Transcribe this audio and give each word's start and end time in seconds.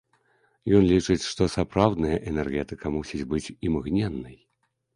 Ён 0.77 0.87
лічыць, 0.91 1.25
што 1.31 1.47
сапраўдная 1.57 2.17
энергетыка 2.33 2.85
мусіць 2.99 3.25
быць 3.35 3.45
імгненнай. 3.67 4.37